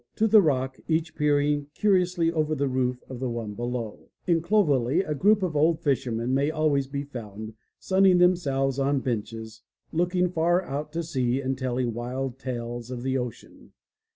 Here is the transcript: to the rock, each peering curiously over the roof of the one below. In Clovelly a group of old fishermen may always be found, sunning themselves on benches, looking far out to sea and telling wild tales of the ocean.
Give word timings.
to 0.15 0.27
the 0.27 0.41
rock, 0.41 0.79
each 0.87 1.13
peering 1.13 1.67
curiously 1.75 2.31
over 2.31 2.55
the 2.55 2.67
roof 2.67 3.03
of 3.07 3.19
the 3.19 3.29
one 3.29 3.53
below. 3.53 4.09
In 4.25 4.41
Clovelly 4.41 5.03
a 5.03 5.13
group 5.13 5.43
of 5.43 5.55
old 5.55 5.79
fishermen 5.79 6.33
may 6.33 6.49
always 6.49 6.87
be 6.87 7.03
found, 7.03 7.53
sunning 7.77 8.17
themselves 8.17 8.79
on 8.79 9.01
benches, 9.01 9.61
looking 9.91 10.27
far 10.31 10.63
out 10.63 10.91
to 10.93 11.03
sea 11.03 11.39
and 11.39 11.55
telling 11.55 11.93
wild 11.93 12.39
tales 12.39 12.89
of 12.89 13.03
the 13.03 13.15
ocean. 13.15 13.73